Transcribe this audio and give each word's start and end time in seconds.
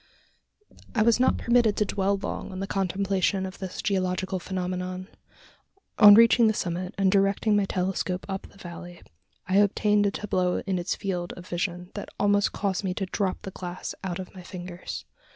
I 0.95 1.03
was 1.03 1.19
not 1.19 1.37
permitted 1.37 1.77
to 1.77 1.85
dwell 1.85 2.17
long 2.17 2.51
on 2.51 2.59
the 2.59 2.65
contemplation 2.65 3.45
of 3.45 3.59
this 3.59 3.83
geological 3.83 4.39
phenomenon. 4.39 5.09
On 5.99 6.15
reaching 6.15 6.47
the 6.47 6.55
summit, 6.55 6.95
and 6.97 7.11
directing 7.11 7.55
my 7.55 7.65
telescope 7.65 8.25
up 8.27 8.47
the 8.47 8.57
valley, 8.57 9.03
I 9.47 9.57
obtained 9.57 10.07
a 10.07 10.09
tableau 10.09 10.63
in 10.65 10.79
its 10.79 10.95
field 10.95 11.33
of 11.33 11.47
vision 11.47 11.91
that 11.93 12.09
almost 12.19 12.51
caused 12.51 12.83
me 12.83 12.95
to 12.95 13.05
drop 13.05 13.43
the 13.43 13.51
glass 13.51 13.93
out 14.03 14.17
of 14.17 14.33
my 14.33 14.41
fingers! 14.41 15.05